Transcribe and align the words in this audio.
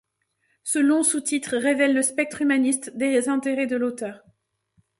Ce 0.63 0.79
long 0.79 1.03
sous-titre 1.03 1.57
révèle 1.57 1.93
le 1.93 2.01
spectre 2.01 2.41
humaniste 2.41 2.97
des 2.97 3.29
intérêts 3.29 3.67
de 3.67 3.75
l'auteur. 3.75 4.23